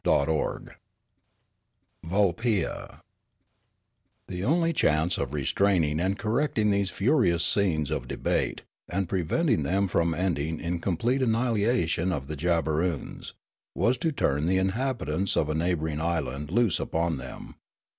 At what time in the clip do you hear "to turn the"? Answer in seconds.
13.99-14.57